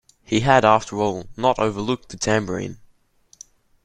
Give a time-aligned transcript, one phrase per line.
[0.23, 2.79] He had after all not overlooked the tambourine.